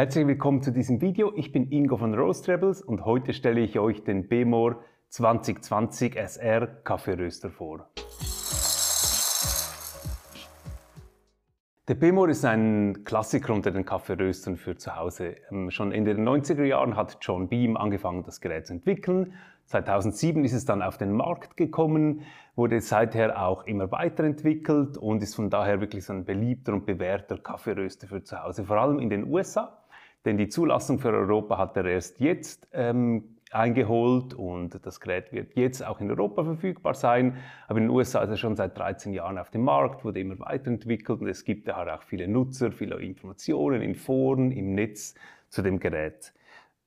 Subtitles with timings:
[0.00, 1.30] Herzlich willkommen zu diesem Video.
[1.36, 6.66] Ich bin Ingo von Roast Rebels und heute stelle ich euch den Bemor 2020 SR
[6.84, 7.86] Kaffeeröster vor.
[11.86, 15.36] Der Bemor ist ein Klassiker unter den Kaffeeröstern für zu Hause.
[15.50, 19.34] Ähm, schon in den 90er Jahren hat John Beam angefangen, das Gerät zu entwickeln.
[19.66, 22.22] 2007 ist es dann auf den Markt gekommen,
[22.56, 27.36] wurde seither auch immer weiterentwickelt und ist von daher wirklich so ein beliebter und bewährter
[27.36, 29.76] Kaffeeröster für zu Hause, vor allem in den USA.
[30.24, 35.54] Denn die Zulassung für Europa hat er erst jetzt ähm, eingeholt und das Gerät wird
[35.56, 37.36] jetzt auch in Europa verfügbar sein.
[37.66, 40.38] Aber in den USA ist er schon seit 13 Jahren auf dem Markt, wurde immer
[40.38, 45.14] weiterentwickelt und es gibt daher auch viele Nutzer, viele Informationen in Foren, im Netz
[45.48, 46.32] zu dem Gerät.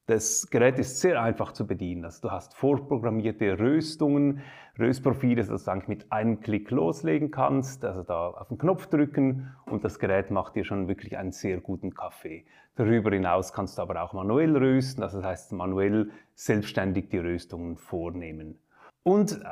[0.06, 2.04] Das Gerät ist sehr einfach zu bedienen.
[2.04, 4.42] Also du hast vorprogrammierte Röstungen,
[4.78, 7.86] Röstprofile, dass du eigentlich mit einem Klick loslegen kannst.
[7.86, 11.62] Also da auf den Knopf drücken und das Gerät macht dir schon wirklich einen sehr
[11.62, 12.46] guten Kaffee.
[12.76, 17.78] Darüber hinaus kannst du aber auch manuell rösten, also das heißt manuell selbstständig die Röstungen
[17.78, 18.60] vornehmen.
[19.04, 19.46] Und äh,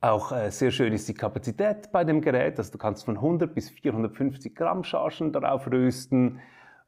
[0.00, 2.58] auch äh, sehr schön ist die Kapazität bei dem Gerät.
[2.58, 6.40] Also du kannst von 100 bis 450 Gramm Chargen darauf rösten.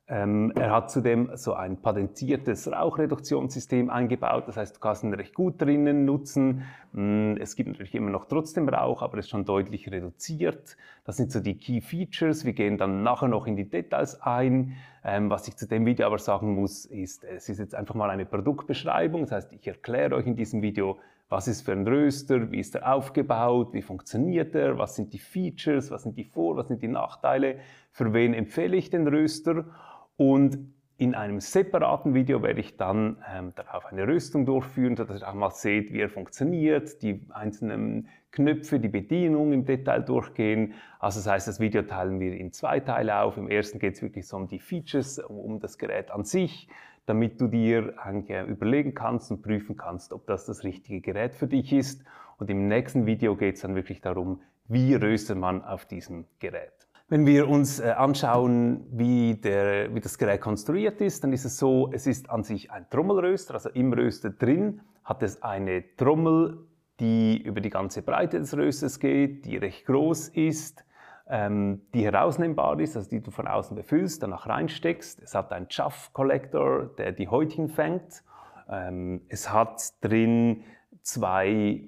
[0.09, 5.35] Ähm, er hat zudem so ein patentiertes Rauchreduktionssystem eingebaut, das heißt, du kannst ihn recht
[5.35, 6.63] gut drinnen nutzen.
[6.93, 10.77] Mm, es gibt natürlich immer noch trotzdem Rauch, aber es ist schon deutlich reduziert.
[11.05, 12.45] Das sind so die Key Features.
[12.45, 14.77] Wir gehen dann nachher noch in die Details ein.
[15.03, 18.11] Ähm, was ich zu dem Video aber sagen muss, ist, es ist jetzt einfach mal
[18.11, 19.23] eine Produktbeschreibung.
[19.23, 22.77] Das heißt, ich erkläre euch in diesem Video, was ist für ein Röster, wie ist
[22.77, 26.83] er aufgebaut, wie funktioniert er, was sind die Features, was sind die Vor-, was sind
[26.83, 27.57] die Nachteile,
[27.91, 29.65] für wen empfehle ich den Röster
[30.17, 30.59] und
[30.99, 35.35] in einem separaten Video werde ich dann ähm, darauf eine Rüstung durchführen, sodass ihr auch
[35.35, 40.73] mal seht, wie er funktioniert, die einzelnen Knöpfe, die Bedienung im Detail durchgehen.
[40.99, 43.37] Also das heißt, das Video teilen wir in zwei Teile auf.
[43.37, 46.69] Im ersten geht es wirklich so um die Features, um das Gerät an sich,
[47.05, 47.95] damit du dir
[48.47, 52.05] überlegen kannst und prüfen kannst, ob das das richtige Gerät für dich ist.
[52.39, 56.86] Und im nächsten Video geht es dann wirklich darum, wie röstet man auf diesem Gerät.
[57.09, 61.57] Wenn wir uns äh, anschauen, wie, der, wie das Gerät konstruiert ist, dann ist es
[61.57, 66.67] so, es ist an sich ein Trommelröster, also im Röster drin hat es eine Trommel,
[66.99, 70.85] die über die ganze Breite des Rösters geht, die recht groß ist,
[71.29, 75.23] ähm, die herausnehmbar ist, also die du von außen befüllst, danach reinsteckst.
[75.23, 78.25] Es hat einen Chaff-Collector, der die Häutchen fängt.
[78.69, 80.65] Ähm, es hat drin
[81.03, 81.83] zwei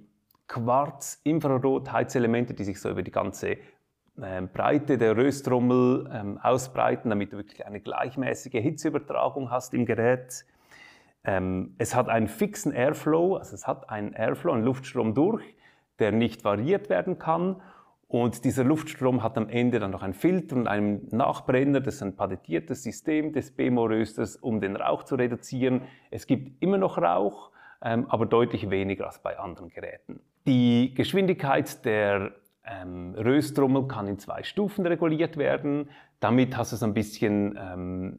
[0.47, 3.57] Quarz-Infrarot-Heizelemente, die sich so über die ganze
[4.19, 10.45] Breite der Röstrommel ähm, ausbreiten, damit du wirklich eine gleichmäßige Hitzeübertragung hast im Gerät.
[11.25, 15.45] Ähm, es hat einen fixen Airflow, also es hat einen Airflow, einen Luftstrom durch,
[15.99, 17.61] der nicht variiert werden kann.
[18.09, 22.03] Und dieser Luftstrom hat am Ende dann noch einen Filter und einen Nachbrenner, das ist
[22.03, 25.83] ein patentiertes System des BMO-Rösters, um den Rauch zu reduzieren.
[26.11, 27.51] Es gibt immer noch Rauch,
[27.83, 30.21] ähm, aber deutlich weniger als bei anderen Geräten.
[30.47, 32.33] Die Geschwindigkeit der
[32.69, 35.91] ähm, Rösttrommel kann in zwei Stufen reguliert werden.
[36.21, 38.19] Damit hast du so ein bisschen, ähm,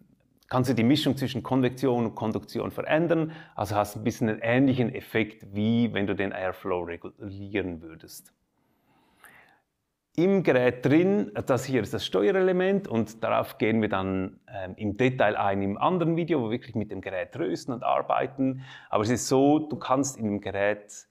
[0.50, 3.32] kannst du die Mischung zwischen Konvektion und Konduktion verändern.
[3.56, 8.34] Also hast du ein bisschen einen ähnlichen Effekt, wie wenn du den Airflow regulieren würdest.
[10.16, 14.98] Im Gerät drin, das hier ist das Steuerelement und darauf gehen wir dann ähm, im
[14.98, 18.64] Detail ein im anderen Video, wo wir wirklich mit dem Gerät rösten und arbeiten.
[18.90, 21.08] Aber es ist so, du kannst in dem Gerät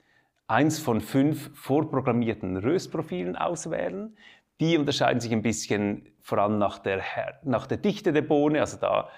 [0.48, 4.16] eins von fünf vorprogrammierten Röstprofilen auswählen.
[4.60, 7.02] Die unterscheiden sich ein bisschen vor allem nach der,
[7.44, 8.60] nach der Dichte der Bohne.
[8.60, 9.08] Also da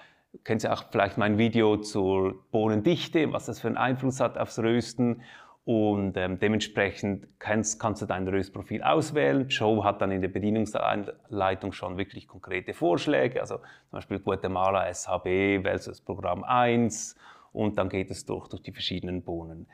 [0.43, 4.59] kennen Sie auch vielleicht mein Video zur Bohnendichte, was das für einen Einfluss hat aufs
[4.59, 5.21] Rösten.
[5.63, 9.47] Und ähm, dementsprechend kannst, kannst, du dein Röstprofil auswählen.
[9.47, 13.39] Joe hat dann in der Bedienungsanleitung schon wirklich konkrete Vorschläge.
[13.39, 17.15] Also zum Beispiel Guatemala SHB, wählst du das Programm 1
[17.53, 19.67] und dann geht es durch, durch die verschiedenen Bohnen.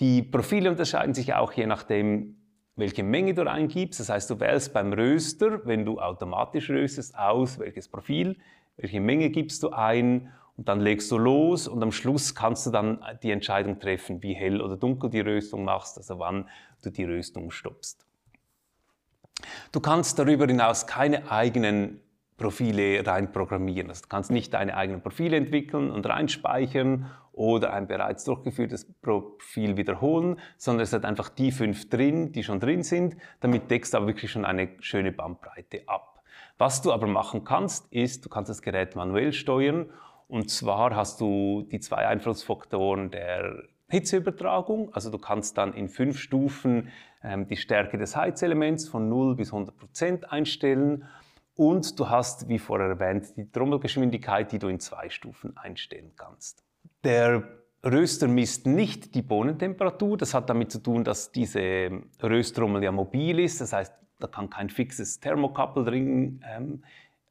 [0.00, 2.36] Die Profile unterscheiden sich auch je nachdem,
[2.76, 4.00] welche Menge du reingibst.
[4.00, 8.36] Das heißt, du wählst beim Röster, wenn du automatisch röstest, aus, welches Profil,
[8.76, 12.70] welche Menge gibst du ein und dann legst du los und am Schluss kannst du
[12.70, 16.48] dann die Entscheidung treffen, wie hell oder dunkel die Röstung machst, also wann
[16.82, 18.06] du die Röstung stoppst.
[19.72, 22.00] Du kannst darüber hinaus keine eigenen
[22.36, 23.90] Profile reinprogrammieren.
[23.90, 29.76] Also du kannst nicht deine eigenen Profile entwickeln und reinspeichern oder ein bereits durchgeführtes Profil
[29.76, 33.16] wiederholen, sondern es hat einfach die fünf drin, die schon drin sind.
[33.40, 36.22] Damit deckst du aber wirklich schon eine schöne Bandbreite ab.
[36.58, 39.86] Was du aber machen kannst, ist, du kannst das Gerät manuell steuern
[40.28, 44.92] und zwar hast du die zwei Einflussfaktoren der Hitzeübertragung.
[44.94, 46.88] Also du kannst dann in fünf Stufen
[47.22, 51.04] ähm, die Stärke des Heizelements von 0 bis 100 Prozent einstellen
[51.56, 56.63] und du hast, wie vorher erwähnt, die Trommelgeschwindigkeit, die du in zwei Stufen einstellen kannst.
[57.04, 57.44] Der
[57.84, 60.16] Röster misst nicht die Bohnentemperatur.
[60.16, 61.90] Das hat damit zu tun, dass diese
[62.22, 63.60] Röstrommel ja mobil ist.
[63.60, 66.82] Das heißt, da kann kein fixes Thermocouple drin ähm,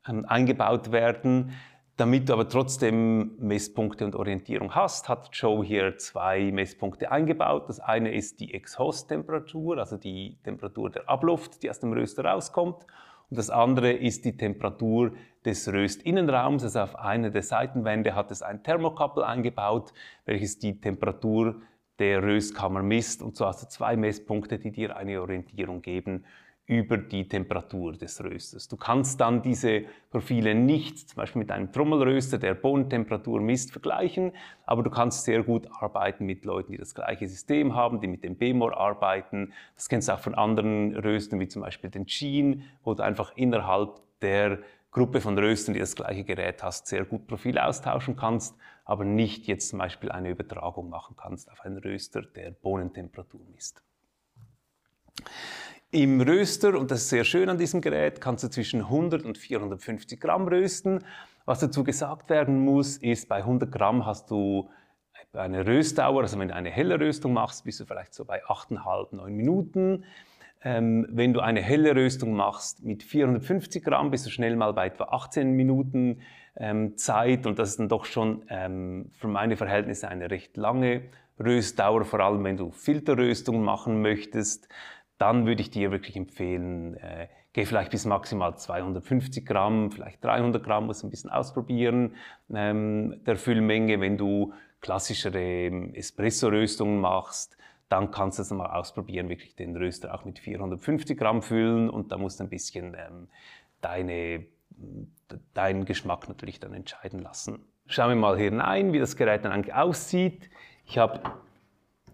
[0.07, 1.53] ähm, eingebaut werden.
[1.97, 7.69] Damit du aber trotzdem Messpunkte und Orientierung hast, hat Joe hier zwei Messpunkte eingebaut.
[7.69, 12.85] Das eine ist die Exhaust-Temperatur, also die Temperatur der Abluft, die aus dem Röster rauskommt.
[13.33, 15.13] Und das andere ist die Temperatur
[15.43, 16.61] des Röstinnenraums.
[16.61, 19.91] Also auf einer der Seitenwände hat es ein Thermocouple eingebaut,
[20.25, 21.59] welches die Temperatur
[21.97, 23.23] der Röstkammer misst.
[23.23, 26.25] Und so hast du zwei Messpunkte, die dir eine Orientierung geben
[26.65, 28.69] über die Temperatur des Rösters.
[28.69, 34.31] Du kannst dann diese Profile nicht zum Beispiel mit einem Trommelröster, der Bohnentemperatur misst, vergleichen,
[34.65, 38.23] aber du kannst sehr gut arbeiten mit Leuten, die das gleiche System haben, die mit
[38.23, 39.51] dem BMOR arbeiten.
[39.75, 43.35] Das kennst du auch von anderen Röstern, wie zum Beispiel den Sheen, wo du einfach
[43.35, 44.59] innerhalb der
[44.91, 48.55] Gruppe von Röstern, die das gleiche Gerät hast, sehr gut Profile austauschen kannst,
[48.85, 53.81] aber nicht jetzt zum Beispiel eine Übertragung machen kannst auf einen Röster, der Bohnentemperatur misst.
[55.93, 59.37] Im Röster, und das ist sehr schön an diesem Gerät, kannst du zwischen 100 und
[59.37, 61.03] 450 Gramm rösten.
[61.45, 64.71] Was dazu gesagt werden muss, ist, bei 100 Gramm hast du
[65.33, 69.15] eine Röstdauer, also wenn du eine helle Röstung machst, bist du vielleicht so bei 8,5,
[69.15, 70.03] 9 Minuten.
[70.63, 74.87] Ähm, wenn du eine helle Röstung machst mit 450 Gramm, bist du schnell mal bei
[74.87, 76.21] etwa 18 Minuten
[76.55, 81.03] ähm, Zeit und das ist dann doch schon ähm, für meine Verhältnisse eine recht lange
[81.39, 84.67] Röstdauer, vor allem wenn du Filterröstungen machen möchtest
[85.23, 90.61] dann würde ich dir wirklich empfehlen, äh, geh vielleicht bis maximal 250 Gramm, vielleicht 300
[90.61, 92.15] Gramm, muss ein bisschen ausprobieren
[92.53, 94.01] ähm, der Füllmenge.
[94.01, 97.55] Wenn du klassischere ähm, Espresso-Röstungen machst,
[97.87, 102.11] dann kannst du es mal ausprobieren, wirklich den Röster auch mit 450 Gramm füllen und
[102.11, 103.29] da musst du ein bisschen ähm,
[103.79, 104.45] deine,
[105.53, 107.59] deinen Geschmack natürlich dann entscheiden lassen.
[107.85, 110.49] Schauen wir mal hinein, wie das Gerät dann eigentlich aussieht.
[110.85, 111.21] Ich habe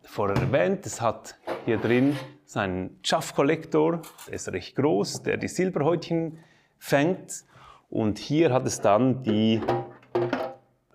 [0.03, 2.15] vorher erwähnt, es hat hier drin
[2.49, 6.39] seinen Chaff-Kollektor, der ist recht groß, der die Silberhäutchen
[6.79, 7.45] fängt.
[7.91, 9.61] Und hier hat es dann die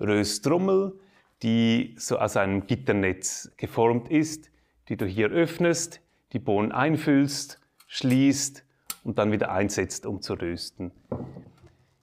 [0.00, 0.98] Röstrommel,
[1.44, 4.50] die so aus einem Gitternetz geformt ist,
[4.88, 6.00] die du hier öffnest,
[6.32, 8.64] die Bohnen einfüllst, schließt
[9.04, 10.90] und dann wieder einsetzt, um zu rösten.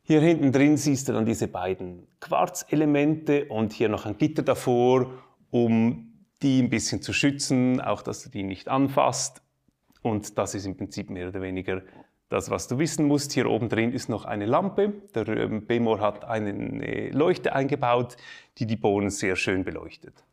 [0.04, 5.12] Hier hinten drin siehst du dann diese beiden Quarzelemente und hier noch ein Gitter davor,
[5.50, 6.11] um
[6.42, 9.42] die ein bisschen zu schützen, auch dass du die nicht anfasst.
[10.02, 11.82] Und das ist im Prinzip mehr oder weniger
[12.30, 13.34] das, was du wissen musst.
[13.34, 14.94] Hier oben drin ist noch eine Lampe.
[15.14, 18.18] Der ähm, Bemor hat eine Leuchte eingebaut,
[18.58, 20.24] die die Bohnen sehr schön beleuchtet.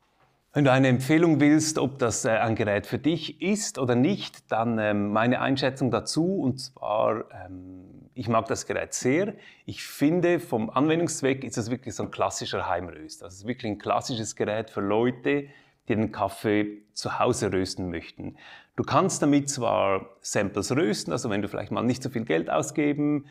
[0.54, 4.50] Wenn du eine Empfehlung willst, ob das äh, ein Gerät für dich ist oder nicht,
[4.50, 6.40] dann ähm, meine Einschätzung dazu.
[6.40, 9.34] Und zwar, ähm, ich mag das Gerät sehr.
[9.66, 13.22] Ich finde, vom Anwendungszweck ist es wirklich so ein klassischer Heimröst.
[13.22, 15.48] Das ist wirklich ein klassisches Gerät für Leute,
[15.88, 18.36] die den Kaffee zu Hause rösten möchten.
[18.76, 22.50] Du kannst damit zwar Samples rösten, also wenn du vielleicht mal nicht so viel Geld
[22.50, 23.26] ausgeben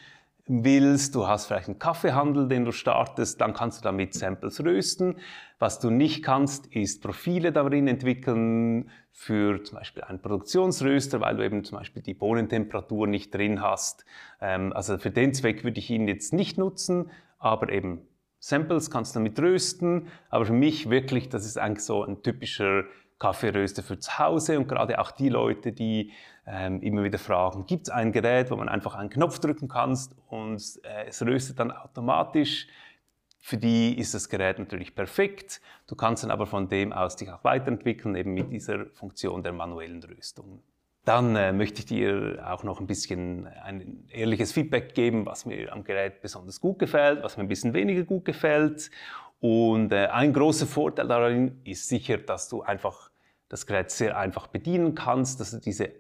[0.48, 5.18] willst, du hast vielleicht einen Kaffeehandel, den du startest, dann kannst du damit Samples rösten.
[5.60, 11.44] Was du nicht kannst, ist Profile darin entwickeln für zum Beispiel einen Produktionsröster, weil du
[11.44, 14.06] eben zum Beispiel die Bohnentemperatur nicht drin hast.
[14.40, 18.02] Ähm, also für den Zweck würde ich ihn jetzt nicht nutzen, aber eben
[18.40, 22.84] Samples kannst du damit rösten, aber für mich wirklich, das ist eigentlich so ein typischer
[23.20, 26.12] Kaffeeröster für zu Hause und gerade auch die Leute, die
[26.46, 29.98] ähm, immer wieder fragen, gibt es ein Gerät, wo man einfach einen Knopf drücken kann
[30.28, 32.68] und äh, es röstet dann automatisch.
[33.40, 35.62] Für die ist das Gerät natürlich perfekt.
[35.88, 39.54] Du kannst dann aber von dem aus dich auch weiterentwickeln, eben mit dieser Funktion der
[39.54, 40.62] manuellen Röstung.
[41.08, 45.72] Dann äh, möchte ich dir auch noch ein bisschen ein ehrliches Feedback geben, was mir
[45.72, 48.92] am Gerät besonders gut gefällt, was mir ein bisschen weniger gut gefällt.
[49.40, 53.10] Und äh, ein großer Vorteil darin ist sicher, dass du einfach
[53.48, 55.92] das Gerät sehr einfach bedienen kannst, dass du diese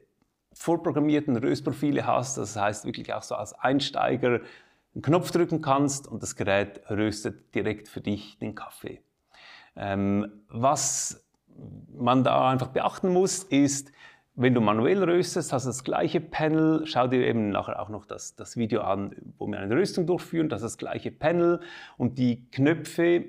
[0.52, 2.38] vorprogrammierten Röstprofile hast.
[2.38, 4.42] Das heißt wirklich auch so als Einsteiger
[4.94, 9.00] einen Knopf drücken kannst und das Gerät röstet direkt für dich den Kaffee.
[9.78, 11.24] Ähm, was
[11.98, 13.94] man da einfach beachten muss, ist,
[14.39, 16.86] wenn du manuell röstest, hast du das gleiche Panel.
[16.86, 20.48] Schau dir eben nachher auch noch das, das Video an, wo wir eine Röstung durchführen.
[20.48, 21.60] Das ist das gleiche Panel
[21.98, 23.25] und die Knöpfe,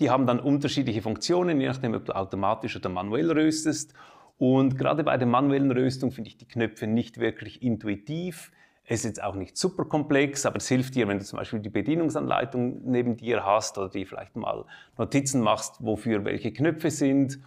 [0.00, 3.94] die haben dann unterschiedliche Funktionen, je nachdem, ob du automatisch oder manuell röstest.
[4.36, 8.52] Und gerade bei der manuellen Röstung finde ich die Knöpfe nicht wirklich intuitiv.
[8.84, 11.60] Es ist jetzt auch nicht super komplex, aber es hilft dir, wenn du zum Beispiel
[11.60, 14.66] die Bedienungsanleitung neben dir hast oder dir vielleicht mal
[14.98, 17.38] Notizen machst, wofür welche Knöpfe sind.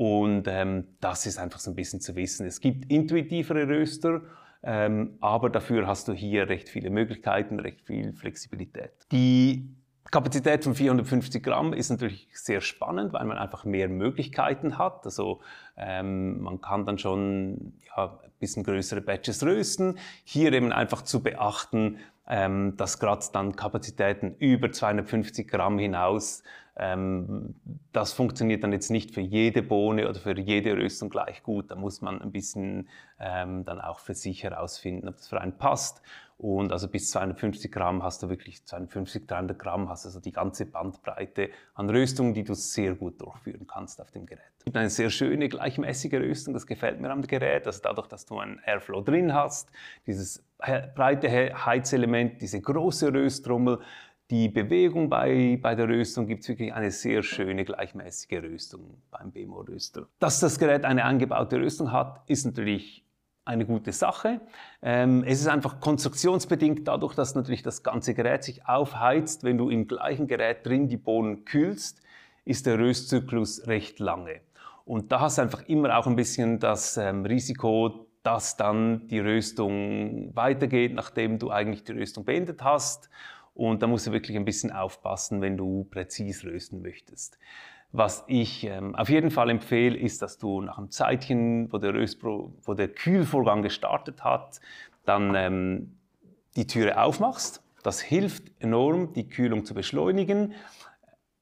[0.00, 2.46] Und ähm, das ist einfach so ein bisschen zu wissen.
[2.46, 4.22] Es gibt intuitivere Röster,
[4.62, 8.92] ähm, aber dafür hast du hier recht viele Möglichkeiten, recht viel Flexibilität.
[9.12, 9.68] Die
[10.10, 15.04] Kapazität von 450 Gramm ist natürlich sehr spannend, weil man einfach mehr Möglichkeiten hat.
[15.04, 15.42] Also
[15.76, 19.98] ähm, man kann dann schon ja, ein bisschen größere Batches rösten.
[20.24, 26.42] Hier eben einfach zu beachten, ähm, dass gerade dann Kapazitäten über 250 Gramm hinaus
[26.76, 31.70] das funktioniert dann jetzt nicht für jede Bohne oder für jede Röstung gleich gut.
[31.70, 35.58] Da muss man ein bisschen ähm, dann auch für sich herausfinden, ob das für einen
[35.58, 36.00] passt.
[36.40, 40.64] Und also bis 250 Gramm hast du wirklich 250, 300 Gramm, hast also die ganze
[40.64, 44.40] Bandbreite an Röstungen, die du sehr gut durchführen kannst auf dem Gerät.
[44.64, 47.66] Es eine sehr schöne, gleichmäßige Röstung, das gefällt mir am Gerät.
[47.66, 49.70] Also dadurch, dass du einen Airflow drin hast,
[50.06, 51.28] dieses breite
[51.66, 53.80] Heizelement, diese große Rösttrommel,
[54.30, 59.32] die Bewegung bei, bei der Röstung gibt es wirklich eine sehr schöne gleichmäßige Röstung beim
[59.32, 60.06] BMO-Röster.
[60.20, 63.04] Dass das Gerät eine eingebaute Röstung hat, ist natürlich
[63.44, 64.40] eine gute Sache.
[64.82, 69.42] Ähm, es ist einfach konstruktionsbedingt dadurch, dass natürlich das ganze Gerät sich aufheizt.
[69.42, 72.00] Wenn du im gleichen Gerät drin die Bohnen kühlst,
[72.44, 74.40] ist der Röstzyklus recht lange.
[74.84, 79.18] Und da hast du einfach immer auch ein bisschen das ähm, Risiko, dass dann die
[79.18, 83.08] Röstung weitergeht, nachdem du eigentlich die Röstung beendet hast
[83.54, 87.38] und da musst du wirklich ein bisschen aufpassen, wenn du präzis rösten möchtest.
[87.92, 91.92] Was ich ähm, auf jeden Fall empfehle, ist, dass du nach einem Zeitchen, wo der,
[91.92, 94.60] Röstpro wo der Kühlvorgang gestartet hat,
[95.04, 95.96] dann ähm,
[96.54, 97.62] die Türe aufmachst.
[97.82, 100.54] Das hilft enorm, die Kühlung zu beschleunigen.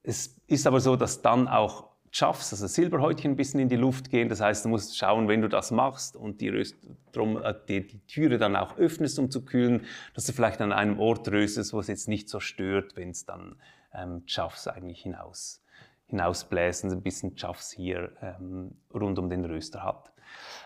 [0.02, 4.10] Es ist aber so, dass dann auch schaffst, also Silberhäutchen ein bisschen in die Luft
[4.10, 4.28] gehen.
[4.28, 6.76] Das heißt, du musst schauen, wenn du das machst und die, Röst,
[7.12, 9.84] drum, äh, die, die, Türe dann auch öffnest, um zu kühlen,
[10.14, 13.24] dass du vielleicht an einem Ort röstest, wo es jetzt nicht so stört, wenn es
[13.24, 13.56] dann
[13.94, 15.62] ähm, schaffst, eigentlich hinaus,
[16.06, 20.12] hinausbläsen, ein bisschen schaffst hier ähm, rund um den Röster hat.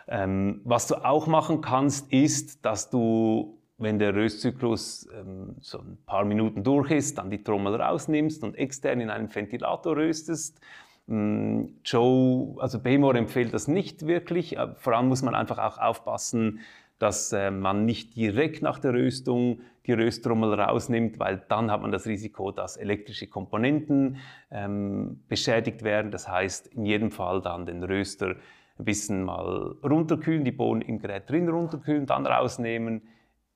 [0.08, 5.98] Ähm, was du auch machen kannst, ist, dass du wenn der Röstzyklus ähm, so ein
[6.06, 10.60] paar Minuten durch ist, dann die Trommel rausnimmst und extern in einen Ventilator röstest.
[11.06, 14.56] Mm, Joe, also Behmor empfiehlt das nicht wirklich.
[14.56, 16.60] Äh, vor allem muss man einfach auch aufpassen,
[16.98, 21.90] dass äh, man nicht direkt nach der Röstung die Rösttrommel rausnimmt, weil dann hat man
[21.90, 24.18] das Risiko, dass elektrische Komponenten
[24.52, 26.12] ähm, beschädigt werden.
[26.12, 28.36] Das heißt, in jedem Fall dann den Röster
[28.78, 33.02] ein bisschen mal runterkühlen, die Bohnen im Gerät drin runterkühlen, dann rausnehmen,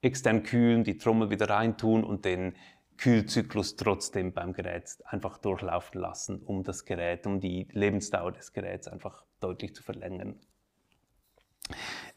[0.02, 2.54] extern kühlen, die Trommel wieder reintun und den
[2.96, 8.88] Kühlzyklus trotzdem beim Gerät einfach durchlaufen lassen, um das Gerät, um die Lebensdauer des Geräts
[8.88, 10.36] einfach deutlich zu verlängern.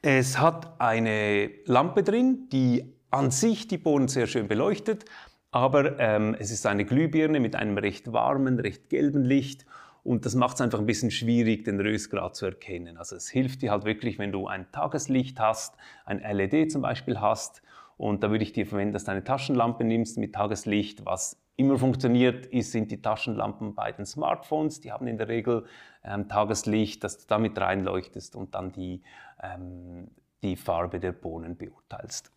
[0.01, 5.05] Es hat eine Lampe drin, die an sich die Bohnen sehr schön beleuchtet,
[5.51, 9.65] aber ähm, es ist eine Glühbirne mit einem recht warmen, recht gelben Licht
[10.03, 12.98] und das macht es einfach ein bisschen schwierig, den Röstgrad zu erkennen.
[12.98, 17.19] Also es hilft dir halt wirklich, wenn du ein Tageslicht hast, ein LED zum Beispiel
[17.19, 17.62] hast
[18.00, 21.06] und da würde ich dir verwenden, dass du eine Taschenlampe nimmst mit Tageslicht.
[21.06, 24.79] Was immer funktioniert, ist, sind die Taschenlampen bei den Smartphones.
[24.79, 25.65] Die haben in der Regel
[26.06, 29.01] ähm, Tageslicht, dass du damit reinleuchtest und dann die,
[29.44, 32.32] ähm, die Farbe der Bohnen beurteilst.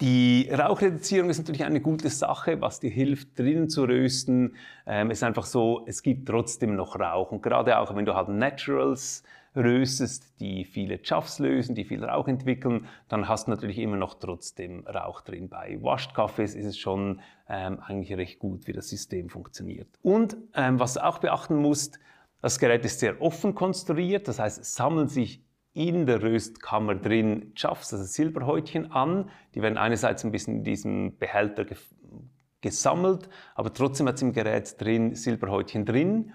[0.00, 4.54] Die Rauchreduzierung ist natürlich eine gute Sache, was dir hilft, drinnen zu rösten.
[4.86, 7.32] Ähm, ist einfach so, es gibt trotzdem noch Rauch.
[7.32, 9.24] Und gerade auch, wenn du halt Naturals
[9.56, 14.14] röstest, die viele Chuffs lösen, die viel Rauch entwickeln, dann hast du natürlich immer noch
[14.14, 15.48] trotzdem Rauch drin.
[15.48, 19.88] Bei Washed Kaffees ist es schon ähm, eigentlich recht gut, wie das System funktioniert.
[20.02, 21.98] Und ähm, was du auch beachten musst,
[22.40, 25.42] das Gerät ist sehr offen konstruiert, das heißt, es sammeln sich
[25.78, 29.30] in der Röstkammer drin Chuffs, also Silberhäutchen an.
[29.54, 31.64] Die werden einerseits ein bisschen in diesem Behälter
[32.60, 36.34] gesammelt, aber trotzdem hat es im Gerät drin Silberhäutchen drin.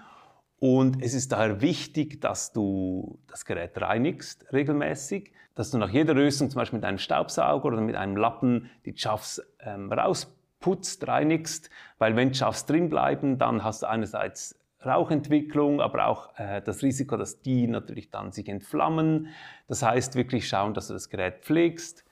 [0.58, 6.16] Und es ist daher wichtig, dass du das Gerät reinigst regelmäßig, dass du nach jeder
[6.16, 11.68] Röstung zum Beispiel mit einem Staubsauger oder mit einem Lappen die Chaffs ähm, rausputzt, reinigst,
[11.98, 17.16] weil wenn Chaffs drin bleiben, dann hast du einerseits Rauchentwicklung, aber auch äh, das Risiko,
[17.16, 19.28] dass die natürlich dann sich entflammen.
[19.68, 22.04] Das heißt wirklich schauen, dass du das Gerät pflegst,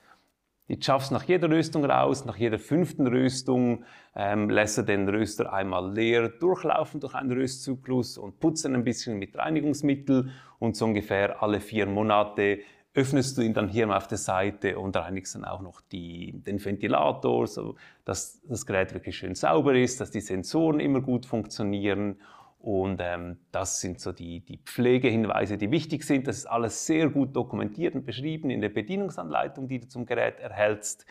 [0.69, 3.83] die schaffst nach jeder Röstung raus, nach jeder fünften Röstung
[4.15, 8.85] ähm, lässt er den Röster einmal leer durchlaufen durch einen Röstzyklus und putzt ihn ein
[8.85, 10.31] bisschen mit Reinigungsmittel.
[10.59, 12.59] Und so ungefähr alle vier Monate
[12.93, 16.31] öffnest du ihn dann hier mal auf der Seite und reinigst dann auch noch die,
[16.31, 17.75] den Ventilator, so
[18.05, 22.21] dass das Gerät wirklich schön sauber ist, dass die Sensoren immer gut funktionieren
[22.63, 26.27] und ähm, das sind so die, die Pflegehinweise, die wichtig sind.
[26.27, 30.39] Das ist alles sehr gut dokumentiert und beschrieben in der Bedienungsanleitung, die du zum Gerät
[30.39, 31.05] erhältst.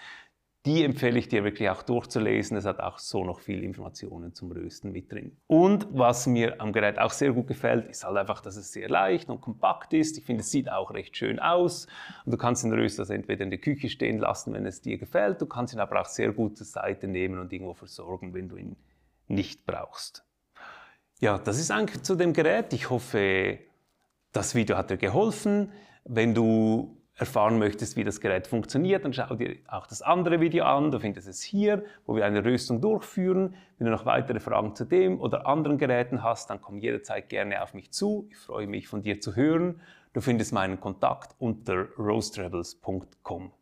[0.65, 2.57] Die empfehle ich dir wirklich auch durchzulesen.
[2.57, 5.37] Es hat auch so noch viel Informationen zum Rösten mit drin.
[5.47, 8.89] Und was mir am Gerät auch sehr gut gefällt, ist halt einfach, dass es sehr
[8.89, 10.17] leicht und kompakt ist.
[10.17, 11.87] Ich finde, es sieht auch recht schön aus.
[12.25, 15.43] Und du kannst den Röster entweder in der Küche stehen lassen, wenn es dir gefällt.
[15.43, 18.57] Du kannst ihn aber auch sehr gut zur Seite nehmen und irgendwo versorgen, wenn du
[18.57, 18.77] ihn
[19.29, 20.25] nicht brauchst.
[21.23, 22.73] Ja, das ist eigentlich zu dem Gerät.
[22.73, 23.61] Ich hoffe,
[24.33, 25.71] das Video hat dir geholfen.
[26.05, 30.65] Wenn du erfahren möchtest, wie das Gerät funktioniert, dann schau dir auch das andere Video
[30.65, 30.91] an.
[30.91, 33.55] Du findest es hier, wo wir eine Röstung durchführen.
[33.79, 37.63] Wenn du noch weitere Fragen zu dem oder anderen Geräten hast, dann komm jederzeit gerne
[37.63, 38.27] auf mich zu.
[38.33, 39.81] Ich freue mich, von dir zu hören.
[40.15, 43.53] Du findest meinen Kontakt unter roastrebels.com.